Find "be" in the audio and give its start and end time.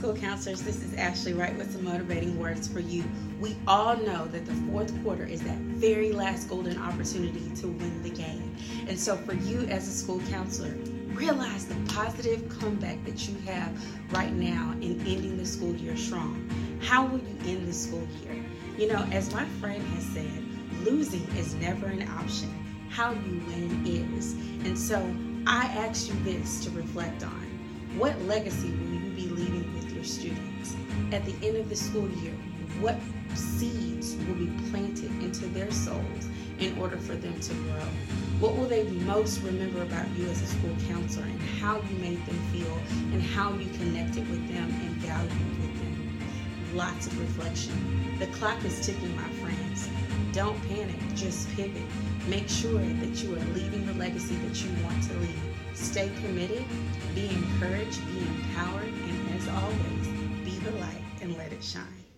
34.34-34.50, 57.14-57.28, 58.06-58.18